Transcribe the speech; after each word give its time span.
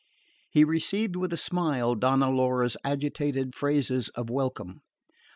He 0.49 0.63
received 0.63 1.15
with 1.15 1.31
a 1.31 1.37
smile 1.37 1.93
Donna 1.93 2.31
Laura's 2.31 2.75
agitated 2.83 3.53
phrases 3.53 4.09
of 4.15 4.31
welcome. 4.31 4.81